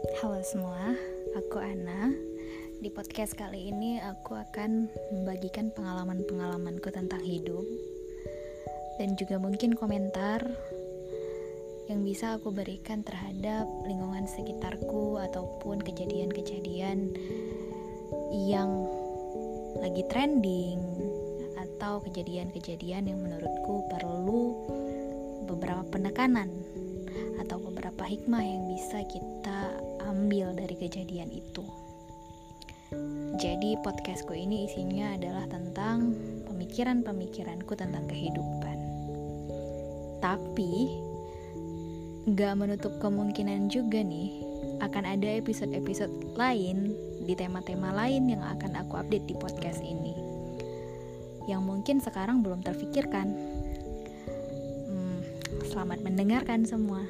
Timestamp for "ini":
3.68-4.00, 34.34-34.66, 49.80-50.12